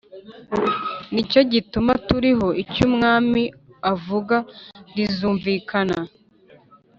[1.13, 3.41] Nicyo gituma turiho icyo umwami
[3.93, 4.37] avuga
[4.95, 5.99] rizumvikane.